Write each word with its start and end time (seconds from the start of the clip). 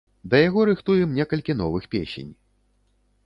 Да 0.29 0.37
яго 0.43 0.61
рыхтуем 0.69 1.13
некалькі 1.19 1.55
новых 1.61 1.83
песень. 1.93 2.31